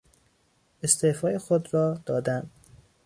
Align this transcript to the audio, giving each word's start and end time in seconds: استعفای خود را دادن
استعفای 0.83 1.37
خود 1.37 1.73
را 1.73 1.99
دادن 2.05 2.49